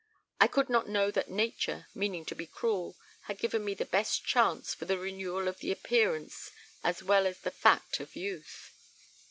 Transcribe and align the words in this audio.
I 0.39 0.47
could 0.47 0.67
not 0.67 0.89
know 0.89 1.11
that 1.11 1.29
Nature, 1.29 1.85
meaning 1.93 2.25
to 2.25 2.33
be 2.33 2.47
cruel, 2.47 2.97
had 3.25 3.37
given 3.37 3.63
me 3.63 3.75
the 3.75 3.85
best 3.85 4.25
chance 4.25 4.73
for 4.73 4.85
the 4.85 4.97
renewal 4.97 5.47
of 5.47 5.59
the 5.59 5.71
appearance 5.71 6.49
as 6.83 7.03
well 7.03 7.27
as 7.27 7.41
the 7.41 7.51
fact 7.51 7.99
of 7.99 8.15
youth. 8.15 8.73